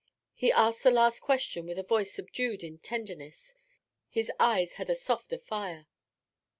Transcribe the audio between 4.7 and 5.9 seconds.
had a softer fire.